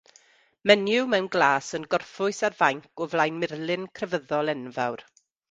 Menyw 0.69 1.03
mewn 1.13 1.27
glas 1.35 1.67
yn 1.79 1.85
gorffwys 1.91 2.39
ar 2.49 2.57
fainc 2.63 2.89
o 3.05 3.09
flaen 3.13 3.39
murlun 3.45 3.87
crefyddol 4.01 4.53
enfawr 4.57 5.07